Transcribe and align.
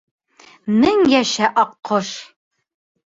—Мең 0.85 1.03
йәшә, 1.13 1.51
аҡҡош! 1.65 2.11